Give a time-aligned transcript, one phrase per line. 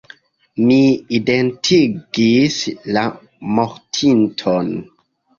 [0.67, 0.77] Mi
[1.17, 2.57] identigis
[2.95, 3.03] la
[3.59, 4.73] mortinton.